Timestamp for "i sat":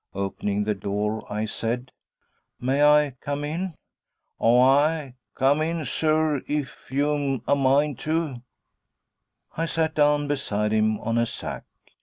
9.55-9.93